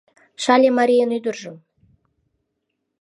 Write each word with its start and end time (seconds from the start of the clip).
Шале 0.43 0.69
марийын 0.77 1.09
ӱдыржым 1.17 1.55